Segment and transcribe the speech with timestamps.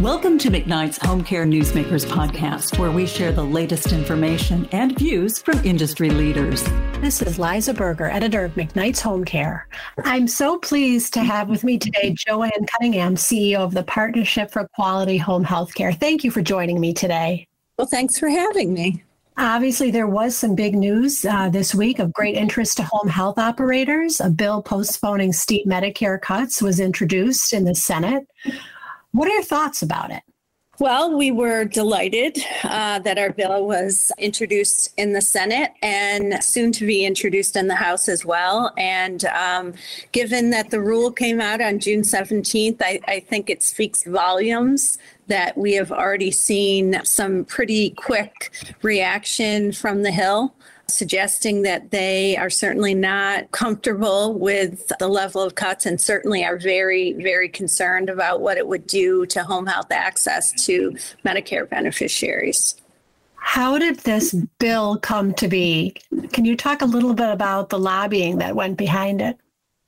[0.00, 5.40] Welcome to McKnight's Home Care Newsmakers podcast, where we share the latest information and views
[5.40, 6.64] from industry leaders.
[7.00, 9.68] This is Liza Berger, editor of McKnight's Home Care.
[10.04, 14.68] I'm so pleased to have with me today Joanne Cunningham, CEO of the Partnership for
[14.74, 15.98] Quality Home Healthcare.
[15.98, 17.46] Thank you for joining me today.
[17.78, 19.04] Well, thanks for having me.
[19.36, 23.38] Obviously, there was some big news uh, this week of great interest to home health
[23.38, 24.20] operators.
[24.20, 28.26] A bill postponing steep Medicare cuts was introduced in the Senate.
[29.14, 30.24] What are your thoughts about it?
[30.80, 36.72] Well, we were delighted uh, that our bill was introduced in the Senate and soon
[36.72, 38.72] to be introduced in the House as well.
[38.76, 39.74] And um,
[40.10, 44.98] given that the rule came out on June 17th, I, I think it speaks volumes
[45.28, 48.50] that we have already seen some pretty quick
[48.82, 50.56] reaction from the Hill
[50.96, 56.56] suggesting that they are certainly not comfortable with the level of cuts and certainly are
[56.56, 62.76] very, very concerned about what it would do to home health access to Medicare beneficiaries.
[63.36, 65.94] How did this bill come to be?
[66.32, 69.36] Can you talk a little bit about the lobbying that went behind it?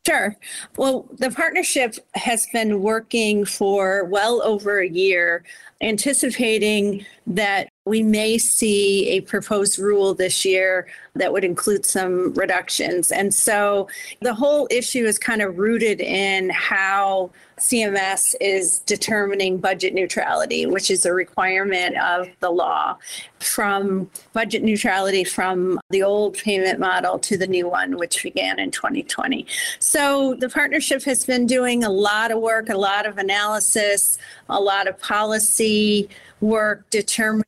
[0.07, 0.37] Sure.
[0.77, 5.43] Well, the partnership has been working for well over a year,
[5.81, 13.13] anticipating that we may see a proposed rule this year that would include some reductions.
[13.13, 13.89] And so
[14.21, 20.91] the whole issue is kind of rooted in how CMS is determining budget neutrality, which
[20.91, 22.99] is a requirement of the law
[23.39, 28.73] from budget neutrality from the old payment model to the new one, which began in
[28.73, 29.47] 2020.
[29.79, 34.19] So the partnership has been doing a lot of work, a lot of analysis,
[34.51, 37.45] a lot of policy work determining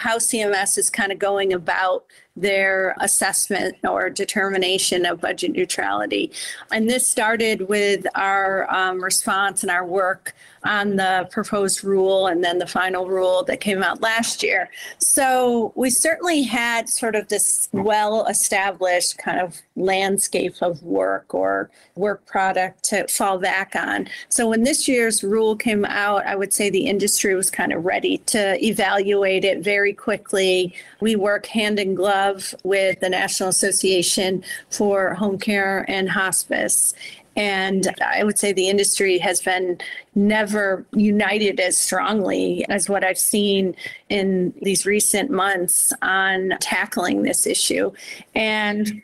[0.00, 6.30] how CMS is kind of going about their assessment or determination of budget neutrality.
[6.70, 12.44] And this started with our um, response and our work on the proposed rule and
[12.44, 14.68] then the final rule that came out last year.
[14.98, 21.70] So we certainly had sort of this well established kind of landscape of work or
[21.94, 24.06] work product to fall back on.
[24.28, 27.86] So when this year's rule came out, I would say the industry was kind of
[27.86, 30.74] ready to evaluate it very quickly.
[31.00, 32.19] We work hand in glove
[32.64, 36.94] with the National Association for Home Care and Hospice.
[37.36, 39.78] And I would say the industry has been
[40.14, 43.76] never united as strongly as what I've seen
[44.08, 47.92] in these recent months on tackling this issue.
[48.34, 49.00] And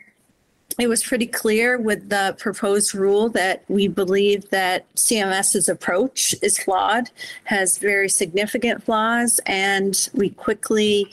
[0.77, 6.59] it was pretty clear with the proposed rule that we believe that CMS's approach is
[6.59, 7.09] flawed,
[7.45, 11.11] has very significant flaws, and we quickly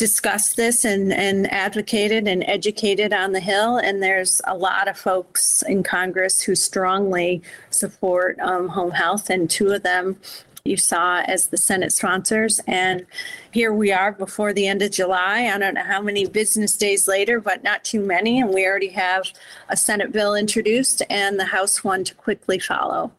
[0.00, 3.76] discussed this and, and advocated and educated on the Hill.
[3.76, 9.48] And there's a lot of folks in Congress who strongly support um, home health, and
[9.48, 10.16] two of them
[10.64, 12.62] you saw as the Senate sponsors.
[12.66, 13.04] And
[13.50, 15.50] here we are before the end of July.
[15.54, 18.40] I don't know how many business days later, but not too many.
[18.40, 19.24] And we already have
[19.68, 23.12] a Senate bill introduced and the House one to quickly follow.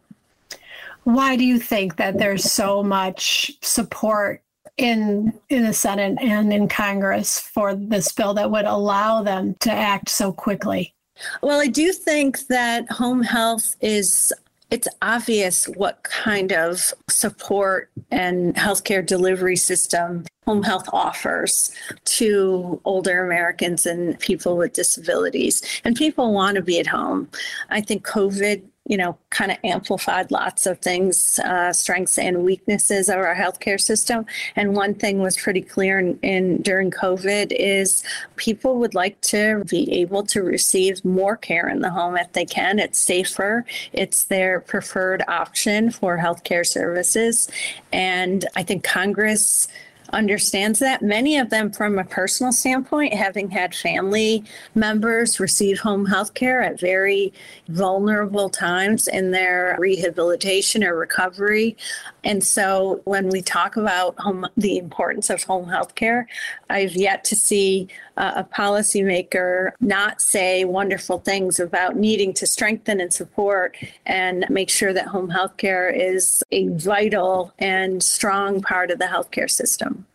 [1.03, 4.41] Why do you think that there's so much support
[4.77, 9.71] in in the Senate and in Congress for this bill that would allow them to
[9.71, 10.93] act so quickly?
[11.41, 14.33] Well, I do think that home health is
[14.71, 21.71] it's obvious what kind of support and healthcare delivery system home health offers
[22.05, 25.61] to older Americans and people with disabilities.
[25.83, 27.29] And people want to be at home.
[27.69, 33.09] I think COVID you know, kind of amplified lots of things, uh, strengths and weaknesses
[33.09, 34.25] of our healthcare system.
[34.55, 38.03] And one thing was pretty clear in, in, during COVID is
[38.37, 42.45] people would like to be able to receive more care in the home if they
[42.45, 42.79] can.
[42.79, 43.65] It's safer.
[43.93, 47.49] It's their preferred option for healthcare services.
[47.93, 49.67] And I think Congress
[50.13, 51.01] understands that.
[51.01, 54.43] Many of them, from a personal standpoint, having had family
[54.75, 57.33] members receive home health care at very
[57.67, 61.77] vulnerable times in their rehabilitation or recovery.
[62.23, 66.27] And so when we talk about home, the importance of home health care,
[66.69, 67.87] I've yet to see
[68.17, 73.75] uh, a policymaker not say wonderful things about needing to strengthen and support
[74.05, 79.05] and make sure that home health care is a vital and strong part of the
[79.05, 80.05] healthcare system.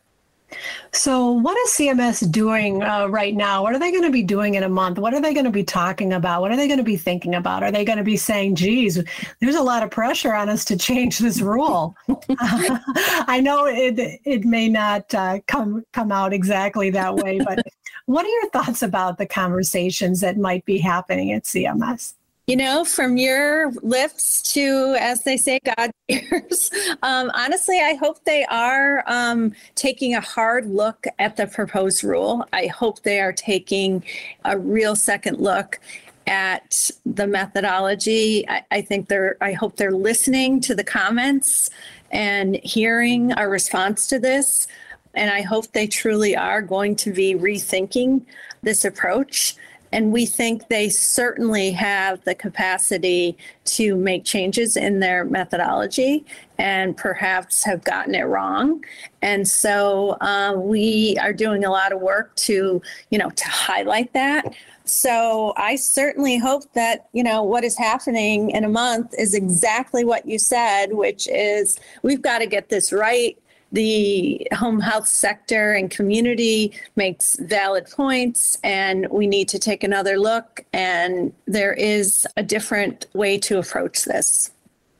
[0.93, 3.62] So, what is CMS doing uh, right now?
[3.62, 4.98] What are they going to be doing in a month?
[4.98, 6.40] What are they going to be talking about?
[6.40, 7.62] What are they going to be thinking about?
[7.62, 9.02] Are they going to be saying, geez,
[9.40, 11.94] there's a lot of pressure on us to change this rule?
[12.38, 17.58] I know it, it may not uh, come, come out exactly that way, but
[18.06, 22.14] what are your thoughts about the conversations that might be happening at CMS?
[22.46, 26.70] You know, from your lips to, as they say, God's ears.
[27.02, 32.46] Um, honestly, I hope they are um, taking a hard look at the proposed rule.
[32.52, 34.04] I hope they are taking
[34.44, 35.81] a real second look
[36.28, 38.49] at the methodology.
[38.49, 41.69] I, I think they're, I hope they're listening to the comments
[42.12, 44.69] and hearing our response to this.
[45.14, 48.25] And I hope they truly are going to be rethinking
[48.62, 49.56] this approach.
[49.96, 53.34] And we think they certainly have the capacity
[53.64, 56.26] to make changes in their methodology
[56.58, 58.84] and perhaps have gotten it wrong.
[59.22, 64.12] And so uh, we are doing a lot of work to, you know, to highlight
[64.12, 64.54] that.
[64.84, 70.04] So I certainly hope that, you know, what is happening in a month is exactly
[70.04, 73.38] what you said, which is we've got to get this right
[73.72, 80.18] the home health sector and community makes valid points, and we need to take another
[80.18, 80.64] look.
[80.72, 84.50] And there is a different way to approach this.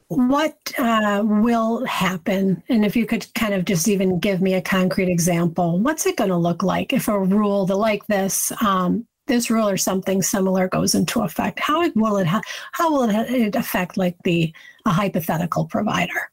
[0.09, 2.63] What uh, will happen?
[2.69, 6.15] And if you could kind of just even give me a concrete example, what's it
[6.15, 10.69] going to look like if a rule like this, um, this rule or something similar
[10.69, 11.59] goes into effect?
[11.59, 12.27] How will it?
[12.27, 14.53] How will it affect like the
[14.85, 16.31] a hypothetical provider?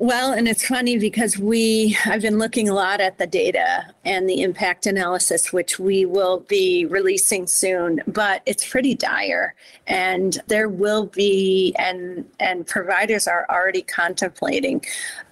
[0.00, 4.26] Well, and it's funny because we, I've been looking a lot at the data and
[4.26, 9.54] the impact analysis, which we will be releasing soon, but it's pretty dire.
[9.86, 14.82] And there will be, and, and providers are already contemplating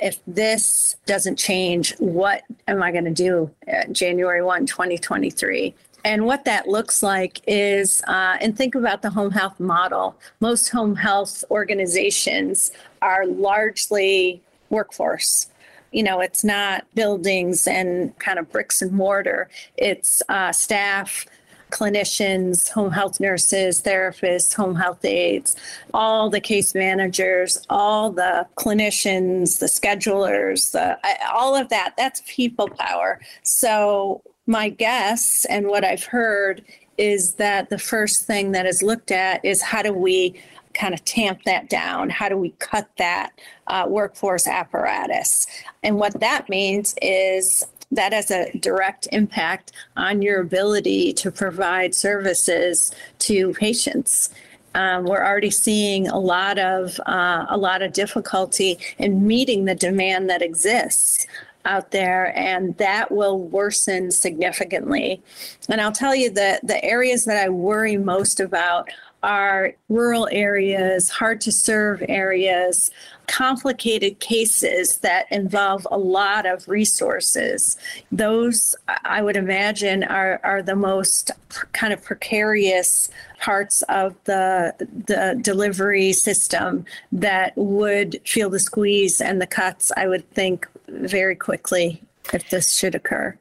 [0.01, 3.51] if this doesn't change, what am I going to do
[3.91, 5.75] January 1, 2023?
[6.05, 10.15] And what that looks like is, uh, and think about the home health model.
[10.41, 15.49] Most home health organizations are largely workforce.
[15.93, 21.27] You know, it's not buildings and kind of bricks and mortar, it's uh, staff,
[21.71, 25.57] clinicians, home health nurses, therapists, home health aides,
[25.95, 30.99] all the case managers, all the clinicians, the schedulers, the,
[31.33, 31.95] all of that.
[31.97, 33.21] That's people power.
[33.43, 36.65] So, my guess and what I've heard
[36.97, 40.41] is that the first thing that is looked at is how do we
[40.79, 42.11] kind of tamp that down?
[42.11, 43.33] How do we cut that
[43.67, 45.47] uh, workforce apparatus?
[45.83, 51.95] And what that means is that has a direct impact on your ability to provide
[51.95, 54.31] services to patients.
[54.75, 59.75] Um, we're already seeing a lot of uh, a lot of difficulty in meeting the
[59.75, 61.27] demand that exists
[61.65, 65.21] out there, and that will worsen significantly.
[65.69, 68.89] And I'll tell you that the areas that I worry most about
[69.23, 72.91] are rural areas, hard to serve areas,
[73.27, 77.77] complicated cases that involve a lot of resources.
[78.11, 81.31] Those, I would imagine, are, are the most
[81.73, 83.11] kind of precarious
[83.41, 90.09] parts of the, the delivery system that would feel the squeeze and the cuts, I
[90.09, 93.39] would think, very quickly if this should occur.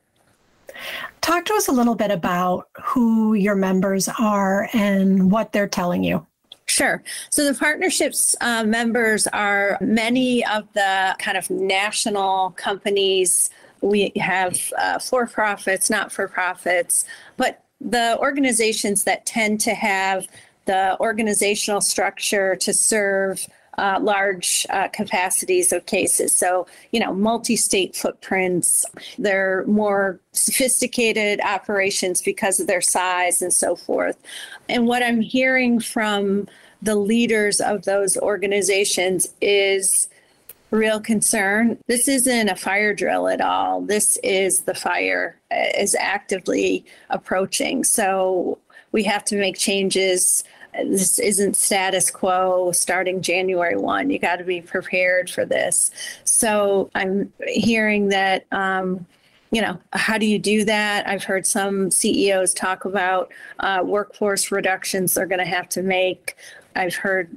[1.21, 6.03] Talk to us a little bit about who your members are and what they're telling
[6.03, 6.25] you.
[6.68, 7.01] Sure.
[7.29, 13.50] So the partnerships uh, members are many of the kind of national companies.
[13.81, 17.06] We have uh, for profits, not for profits,
[17.38, 20.27] but the organizations that tend to have
[20.65, 23.47] the organizational structure to serve
[23.77, 26.35] uh, large uh, capacities of cases.
[26.35, 28.85] So, you know, multi state footprints,
[29.18, 34.18] they're more sophisticated operations because of their size and so forth.
[34.68, 36.47] And what I'm hearing from
[36.81, 40.07] the leaders of those organizations is
[40.71, 41.78] real concern.
[41.87, 43.81] This isn't a fire drill at all.
[43.81, 47.83] This is the fire is actively approaching.
[47.83, 48.59] So
[48.92, 50.44] we have to make changes
[50.86, 54.10] this isn't status quo starting January 1.
[54.10, 55.92] You got to be prepared for this.
[56.24, 59.06] So I'm hearing that, um,
[59.52, 61.07] you know, how do you do that?
[61.07, 66.36] I've heard some CEOs talk about uh, workforce reductions they're going to have to make.
[66.78, 67.36] I've heard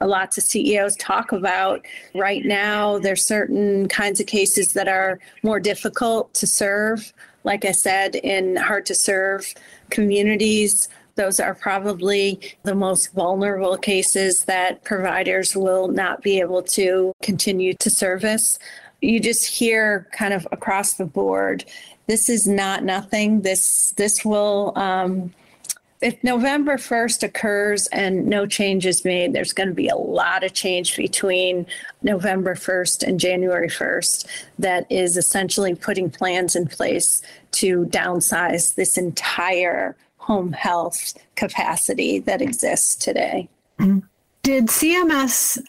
[0.00, 5.60] lots of CEOs talk about right now there's certain kinds of cases that are more
[5.60, 7.12] difficult to serve.
[7.44, 9.54] Like I said, in hard to serve
[9.90, 17.12] communities, those are probably the most vulnerable cases that providers will not be able to
[17.22, 18.58] continue to service.
[19.00, 21.64] You just hear kind of across the board,
[22.06, 23.42] this is not nothing.
[23.42, 25.32] This this will um,
[26.04, 30.44] if November 1st occurs and no change is made, there's going to be a lot
[30.44, 31.64] of change between
[32.02, 34.26] November 1st and January 1st
[34.58, 42.40] that is essentially putting plans in place to downsize this entire home health capacity that
[42.40, 43.46] exists today.
[44.42, 45.62] Did CMS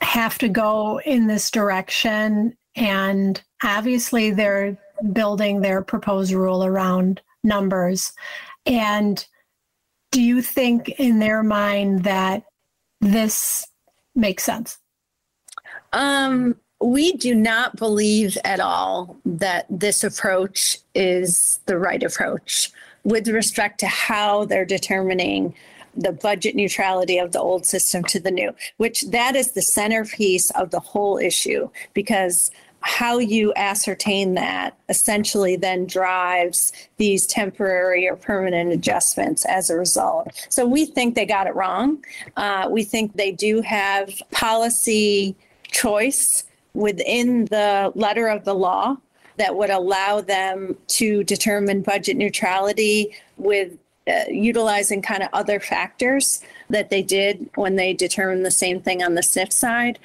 [0.00, 2.56] have to go in this direction?
[2.74, 4.78] And obviously, they're
[5.12, 8.12] building their proposed rule around numbers.
[8.64, 9.22] And
[10.10, 12.44] do you think in their mind that
[13.02, 13.66] this
[14.14, 14.78] makes sense?
[15.92, 22.72] Um, we do not believe at all that this approach is the right approach
[23.04, 25.54] with respect to how they're determining
[25.96, 30.50] the budget neutrality of the old system to the new, which that is the centerpiece
[30.50, 32.50] of the whole issue because
[32.82, 40.28] how you ascertain that essentially then drives these temporary or permanent adjustments as a result.
[40.48, 42.02] So we think they got it wrong.
[42.36, 45.36] Uh, we think they do have policy
[45.70, 48.96] choice within the letter of the law
[49.40, 53.72] that would allow them to determine budget neutrality with
[54.06, 59.02] uh, utilizing kind of other factors that they did when they determined the same thing
[59.02, 59.98] on the SNF side.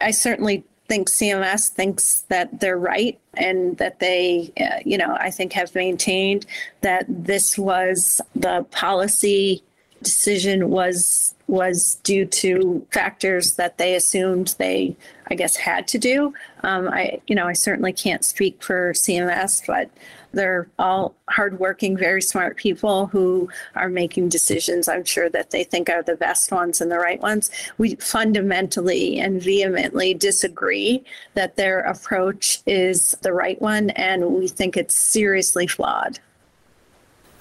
[0.00, 5.30] I certainly think CMS thinks that they're right and that they, uh, you know, I
[5.30, 6.44] think have maintained
[6.80, 9.62] that this was the policy
[10.02, 16.32] decision was was due to factors that they assumed they, I guess, had to do.
[16.62, 19.90] Um, I, you know, I certainly can't speak for CMS, but
[20.32, 24.88] they're all hardworking, very smart people who are making decisions.
[24.88, 27.50] I'm sure that they think are the best ones and the right ones.
[27.76, 31.04] We fundamentally and vehemently disagree
[31.34, 36.18] that their approach is the right one, and we think it's seriously flawed.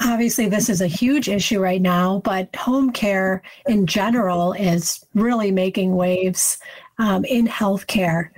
[0.04, 5.52] Obviously, this is a huge issue right now, but home care in general is really
[5.52, 6.58] making waves
[6.98, 8.30] um, in healthcare.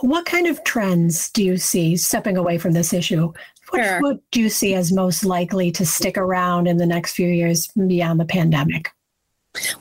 [0.00, 3.32] What kind of trends do you see stepping away from this issue?
[3.70, 4.00] What, sure.
[4.00, 7.68] what do you see as most likely to stick around in the next few years
[7.68, 8.90] beyond the pandemic?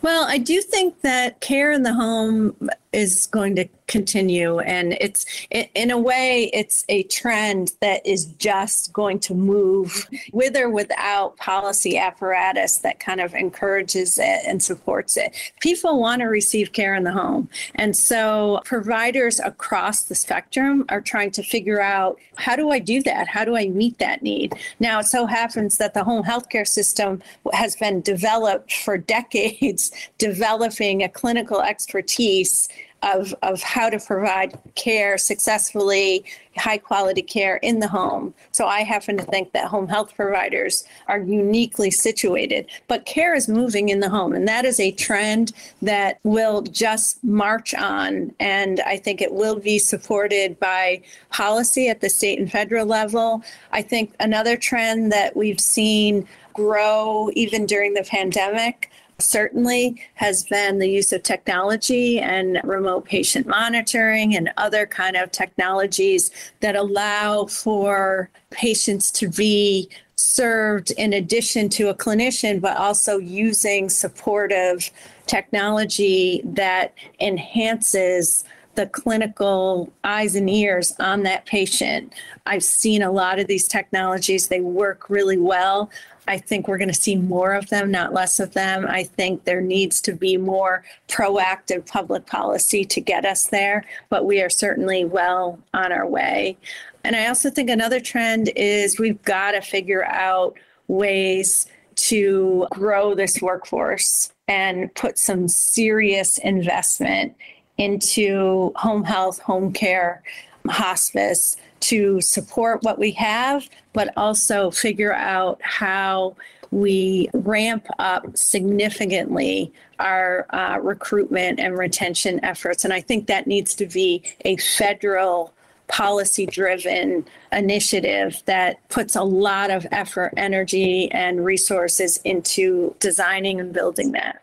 [0.02, 4.60] Well, I do think that care in the home is going to continue.
[4.60, 10.56] And it's in a way it's a trend that is just going to move with
[10.56, 15.36] or without policy apparatus that kind of encourages it and supports it.
[15.60, 17.50] People want to receive care in the home.
[17.76, 23.04] And so providers across the spectrum are trying to figure out how do i do
[23.04, 23.28] that?
[23.28, 24.54] How do i meet that need?
[24.80, 27.22] Now it so happens that the home healthcare system
[27.54, 32.70] has been developed for decades developing a clinical expertise
[33.06, 36.26] of, of how to provide care successfully,
[36.58, 38.34] high quality care in the home.
[38.52, 43.48] So I happen to think that home health providers are uniquely situated, but care is
[43.48, 44.34] moving in the home.
[44.34, 48.34] And that is a trend that will just march on.
[48.40, 53.44] And I think it will be supported by policy at the state and federal level.
[53.72, 60.80] I think another trend that we've seen grow even during the pandemic certainly has been
[60.80, 67.46] the use of technology and remote patient monitoring and other kind of technologies that allow
[67.46, 74.92] for patients to be served in addition to a clinician but also using supportive
[75.28, 78.44] technology that enhances
[78.76, 82.14] the clinical eyes and ears on that patient.
[82.46, 85.90] I've seen a lot of these technologies, they work really well.
[86.28, 88.86] I think we're going to see more of them, not less of them.
[88.88, 94.26] I think there needs to be more proactive public policy to get us there, but
[94.26, 96.58] we are certainly well on our way.
[97.04, 103.14] And I also think another trend is we've got to figure out ways to grow
[103.14, 107.36] this workforce and put some serious investment
[107.78, 110.24] into home health, home care,
[110.68, 116.36] hospice to support what we have, but also figure out how
[116.72, 122.84] we ramp up significantly our uh, recruitment and retention efforts.
[122.84, 125.54] And I think that needs to be a federal
[125.88, 133.72] policy driven initiative that puts a lot of effort, energy, and resources into designing and
[133.72, 134.42] building that.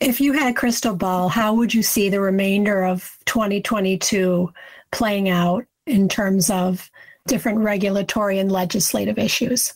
[0.00, 4.52] If you had a crystal ball, how would you see the remainder of 2022
[4.90, 6.90] playing out in terms of
[7.26, 9.74] different regulatory and legislative issues?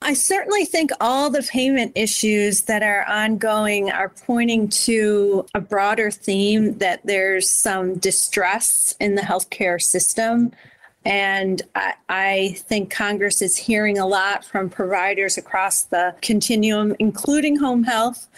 [0.00, 6.10] I certainly think all the payment issues that are ongoing are pointing to a broader
[6.10, 10.52] theme that there's some distress in the healthcare system.
[11.04, 17.56] And I, I, think Congress is hearing a lot from providers across the continuum, including
[17.56, 18.28] home health,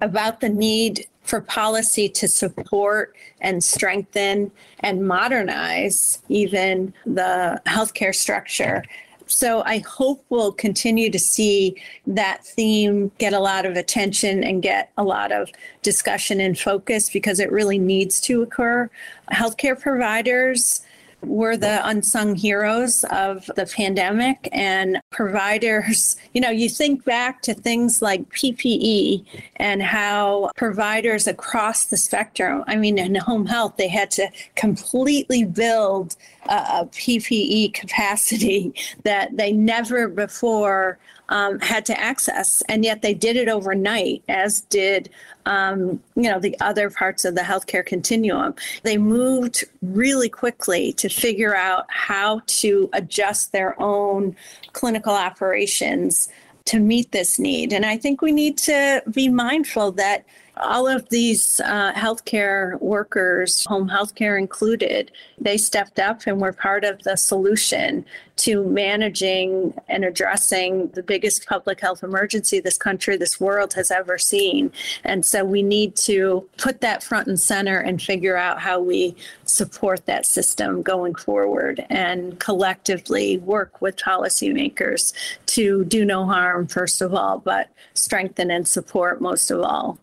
[0.00, 8.82] about the need for policy to support and strengthen and modernize even the healthcare structure
[9.30, 11.76] So I hope we'll continue to see
[12.08, 15.50] that theme get a lot of attention and get a lot of
[15.82, 18.90] discussion and focus because it really needs to occur.
[19.30, 20.80] Healthcare providers
[21.22, 26.16] were the unsung heroes of the pandemic and providers.
[26.32, 29.24] You know, you think back to things like PPE
[29.56, 35.44] and how providers across the spectrum, I mean, in home health, they had to completely
[35.44, 36.14] build
[36.50, 40.98] a, PPE capacity that they never before
[41.30, 45.10] um, had to access, and yet they did it overnight, as did
[45.46, 48.54] um, you know the other parts of the healthcare continuum.
[48.82, 54.34] They moved really quickly to figure out how to adjust their own
[54.72, 56.28] clinical operations
[56.66, 60.24] to meet this need, and I think we need to be mindful that
[60.60, 66.84] all of these uh, healthcare workers, home healthcare included, they stepped up and were part
[66.84, 68.04] of the solution
[68.36, 74.16] to managing and addressing the biggest public health emergency this country, this world has ever
[74.16, 74.72] seen.
[75.04, 79.14] And so we need to put that front and center and figure out how we
[79.44, 85.12] support that system going forward and collectively work with policymakers
[85.46, 89.98] to do no harm, first of all, but strengthen and support most of all.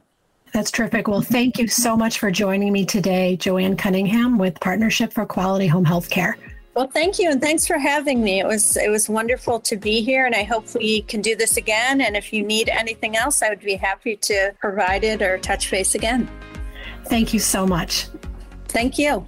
[0.53, 1.07] That's terrific.
[1.07, 5.67] Well, thank you so much for joining me today, Joanne Cunningham with Partnership for Quality
[5.67, 6.37] Home Health Care.
[6.73, 8.39] Well, thank you, and thanks for having me.
[8.39, 11.57] It was it was wonderful to be here, and I hope we can do this
[11.57, 12.01] again.
[12.01, 15.71] And if you need anything else, I would be happy to provide it or touch
[15.71, 16.29] base again.
[17.05, 18.07] Thank you so much.
[18.67, 19.25] Thank you.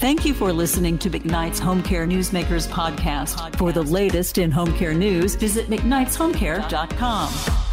[0.00, 3.54] Thank you for listening to McKnight's Home Care Newsmakers podcast.
[3.58, 7.69] For the latest in home care news, visit McKnight'sHomeCare.com.